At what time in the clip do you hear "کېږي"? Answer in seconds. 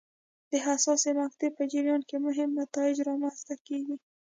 3.67-3.95